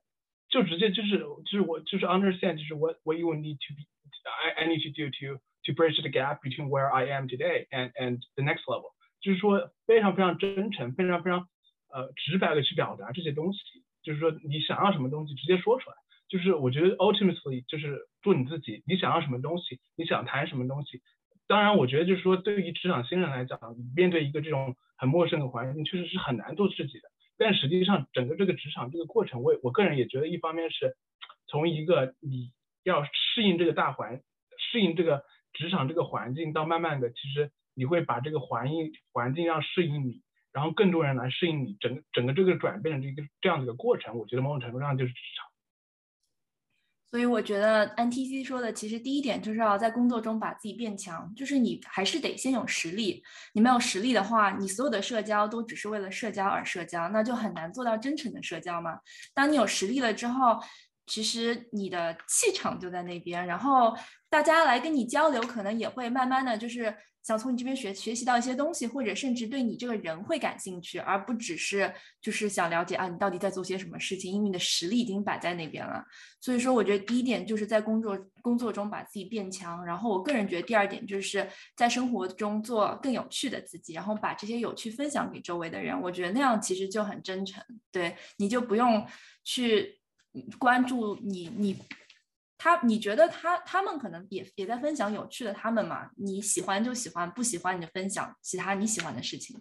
[0.51, 3.83] 就直接就是就是我就是 understand，就是 what what you need to be
[4.25, 7.67] I I need to do to to bridge the gap between where I am today
[7.71, 8.93] and and the next level。
[9.21, 11.49] 就是说非常非常真诚，非常非常
[11.93, 13.61] 呃直白的去表达这些东西。
[14.03, 15.97] 就是说你想要什么东西直接说出来。
[16.29, 21.03] 就是我觉得 ultimately 就是做你自己，你想要什么东西，你想谈什么东西。
[21.47, 23.59] 当然，我觉得就是说对于职场新人来讲，
[23.95, 27.11] 面对一个这种很陌生的环境，确实是很难做自己的。
[27.37, 30.97] 但实际上，整个这个职场这个过程，我我个人也觉得，一方面是
[31.49, 34.23] 从一个你要适应这个大环，
[34.71, 40.23] 适应这个职场这个环境，到慢慢的，其实你会把这个环境环境要适应你，
[40.53, 45.49] 然后更多人来适应你，整整个这个转变的这个这样的一个过程，我觉得某种程度上就是职场。
[47.11, 53.23] 所以我觉得 NTC 说的，其实第一点就是要在工作中把自己变强，就是你还是得先有实力。
[53.53, 58.99] 你没有实力的话，你所有的社交都只是为了社交而社交，那就很难做到真诚的社交嘛。
[59.35, 60.59] 当你有实力了之后，
[61.07, 63.97] 其实你的气场就在那边，然后
[64.29, 66.95] 大家来跟你交流，可能也会慢慢的就是。
[67.23, 76.05] 想从你这边学学习到一些东西，或者甚至对你这个人会感兴趣，而不只是就是想了解啊你到底在做些什么事情，因为你的实力已经摆在那边了。
[76.41, 85.97] 所以说，我觉得第一点就是在工作工作中把自己变强，然后我个人觉得第二点就是在生活中做更有趣的自己，然后把这些有趣分享给周围的人。
[86.03, 89.07] 我觉得那样其实就很真诚，对，你就不用
[89.45, 89.97] 去
[90.59, 91.83] 关注你你。
[92.65, 96.09] 他，你觉得他他们可能也也在分享有趣的他们嘛？
[96.17, 99.61] 你喜欢就喜欢，不喜欢你就分享其他你喜欢的事情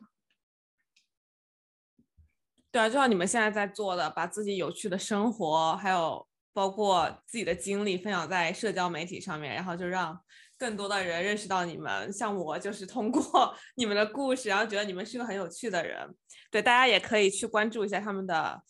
[2.72, 10.22] 对啊，就像你们现在在做的，把自己有趣的生活，还有包括自己的经历分享在社交媒体上面，然后就让
[10.56, 12.14] 更多的人认识到你们。
[12.14, 16.08] 像我就是通过 你们的故事，然后觉得你们是个很有趣的人。
[16.52, 18.62] 对，大家也可以去关注一下他们的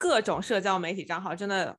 [0.00, 1.78] 各种社交媒体账号，真的。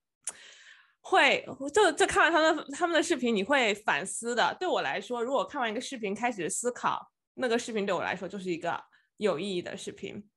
[1.03, 1.43] 会
[1.74, 4.55] 就就看完他们他们的视频，你会反思的。
[4.59, 8.80] 对我来说，如果看完一个视频开始思考，那个视频对我来说就是一个
[9.17, 10.30] 有意义的视频。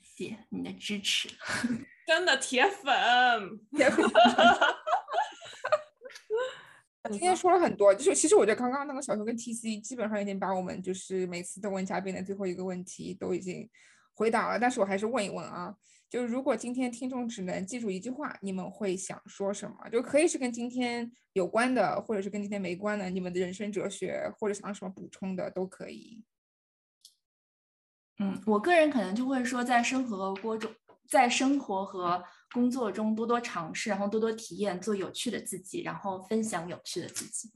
[0.00, 1.28] 谢谢你的支持，
[2.06, 2.94] 真的铁粉。
[7.10, 13.68] 今天说了很多，就是其实我觉得刚刚那个小熊跟 TC 基本上已经把我们就是每次都问嘉宾的最后一个问题都已经
[14.14, 15.74] 回答了，但是我还是问一问啊。
[16.10, 19.88] 就是如果今天听众只能记住一句话，你们会想说什么？
[19.90, 26.24] 就可以是跟今天有关的，或者是跟今天没关的，你们的人生哲学或者想要什么补充的都可以。
[28.18, 30.74] 嗯，我个人可能就会说，在生活过中，
[31.08, 37.52] 在生活和工作中多多尝试，然后多多体验，做有趣的自己，然后分享有趣的自己。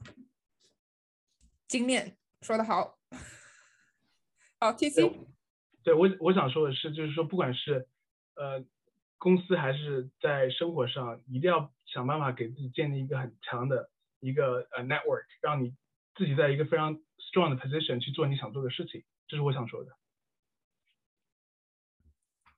[1.67, 2.97] 精炼说的好。
[4.61, 5.01] 好，T C。
[5.83, 7.85] 对我我想说的是，就是说不管是。
[8.35, 8.63] 呃，
[9.17, 15.75] 公司还是在生活上一定要想办法给自己建立一个很强的一个呃 network，让你
[16.15, 19.91] 自己在一个非常 strong 的 position 去做你想做的事情，这是我想说的。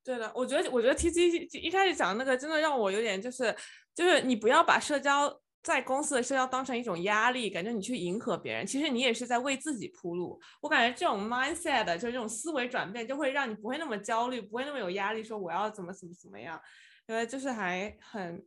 [0.04, 1.28] 对的，我觉得我觉得 T C
[1.60, 3.56] 一开始讲那个真的让我有点就是
[3.94, 5.42] 就是你不要把社交。
[5.64, 10.40] 在公司的社交当成一种压力，感觉你去迎合别人，其实你也是在为自己铺路。
[10.62, 16.60] 我感觉这种 mindset 就是这种思维转变，就会让你不会那么焦虑，不会那么有压力，说我要怎么怎么怎么样。
[17.08, 18.44] 因为就是还很，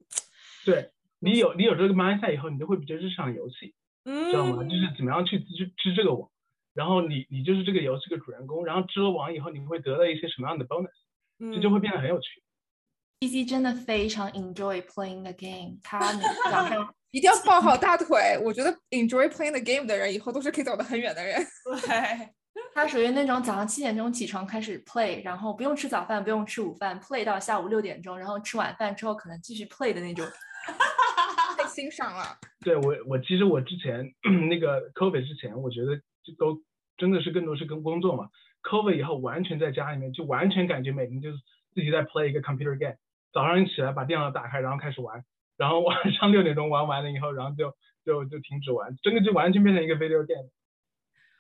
[0.67, 4.63] 对你有你有这个 mindset 以后，你就会比较日常游戏，嗯知道吗？
[4.65, 6.31] 就是怎么样去织织这个网，
[6.75, 10.91] 然后你你就是这个游戏的主人公，然后织了网以后，你会得到一些什么样的 bonus，
[11.55, 12.43] 这就会变得很有趣。
[13.21, 16.01] P C 真的非常 enjoy playing the game，他
[16.51, 16.95] 早上。
[17.13, 18.39] 一定要抱好大腿！
[18.43, 21.39] 我觉得 enjoy playing the game 的人，以后都是可以走得很远的人。
[21.85, 22.29] 对，
[22.73, 30.25] 他属于那种早上七点钟起床开始 play，然后不用吃早饭，不用吃午饭，play 到下午六点钟，然后吃晚饭之后可能继续 play 的那种。
[31.59, 32.39] 太欣赏了。
[32.61, 34.11] 对我，我其实我之前
[34.49, 35.95] 那个 COVID 之前，我觉得
[36.25, 36.63] 就都
[36.97, 38.31] 真的是更多是跟工作嘛。
[38.63, 41.37] COVID 以后完全在家里面，就完全感觉每天就是
[41.75, 42.97] 自己在 play 一个 computer game。
[43.33, 45.25] 早上起来把电脑打开，然后开始玩。
[45.57, 47.71] 然后晚上六点钟玩完了以后，然后就
[48.05, 50.49] 就就停止玩，真的就完全变成一个 video game。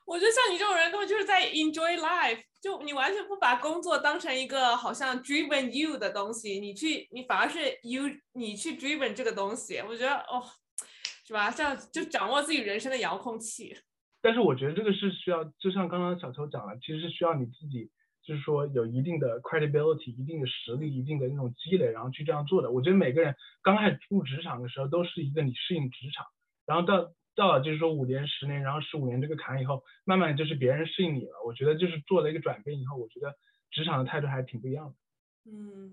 [0.06, 10.42] 我觉得像你这种人，根本就是在 enjoy life，就你完全不把工作当成一个好像 driven you 的东西，你去你反而是 you 你去 driven 这个东西，我觉得哦，
[11.24, 11.50] 是吧？
[11.50, 13.74] 这样就掌握自己人生的遥控器。
[14.20, 17.90] 但是我觉得这个是需要，就像刚刚小邱讲了，其实是需要你自己。
[18.22, 22.70] 就是说有一定的 credibility，一定的实力，一定的那种积累，然后去这样做的。
[22.70, 26.26] 我觉得每个人刚开始入职场的时候，都是一个你适应职场，
[26.66, 31.42] 然后到到了就是说五年、十年，然后十五年这个坎以后，慢慢就是别人适应你了。
[31.46, 33.34] 我觉得就是做了一个转变以后，我觉得
[33.70, 34.94] 职场的态度还挺不一样的。
[35.50, 35.90] 嗯，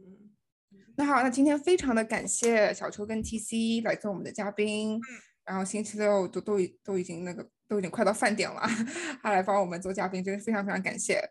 [0.97, 4.99] 那好，那今天非常的感谢小邱跟 TC 来做我们的嘉宾。
[5.45, 8.61] 然后星期六都都都已经那个都已经快到饭点了，
[9.23, 11.21] 他来帮我们做嘉宾，真的非常非常感谢。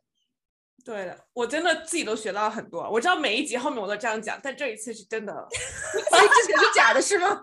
[0.86, 2.88] 对的，我真的自己都学到了很多。
[2.88, 5.32] 我知道每一集后面我都这样讲，但这一次是真的。
[5.50, 7.42] 所以之前是假的，是吗？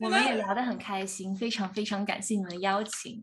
[0.00, 3.22] 我们也聊得很开心，非常非常感谢你们的邀请。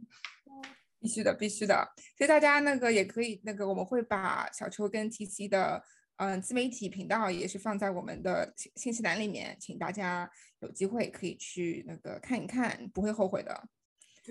[1.00, 1.92] 必须的，必须的。
[2.16, 5.84] 所以大家那个也可以，那个我们会把小秋跟 T C 的
[6.18, 13.64] 嗯自媒体频道也是放在我们的信信息栏里面，请大家有机会可以去那个看一看，不会后悔的。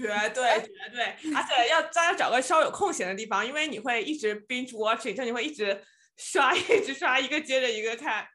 [0.00, 5.82] 绝对 绝对，而且要大家找个稍有空闲的地方，因为你会一直 binge watching，就你会一直
[6.16, 8.26] 刷， 一直刷，一个接着一个看。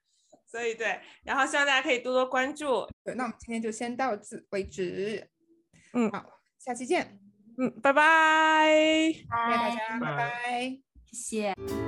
[0.47, 2.88] 所以对，然后希望大家可以多多关注。
[3.03, 5.30] 对，那我们今天就先到此为止。
[5.93, 6.24] 嗯，好，
[6.59, 7.20] 下期见。
[7.57, 8.72] 嗯，拜拜，
[9.11, 10.78] 谢谢大家，拜拜，
[11.11, 11.85] 谢谢。